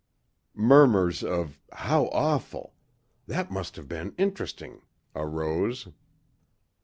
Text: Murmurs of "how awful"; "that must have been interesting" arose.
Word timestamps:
Murmurs 0.55 1.23
of 1.23 1.59
"how 1.73 2.05
awful"; 2.07 2.73
"that 3.27 3.51
must 3.51 3.75
have 3.75 3.87
been 3.87 4.15
interesting" 4.17 4.81
arose. 5.15 5.89